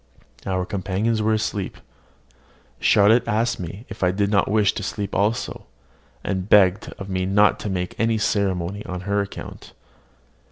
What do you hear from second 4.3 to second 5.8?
not wish to sleep also,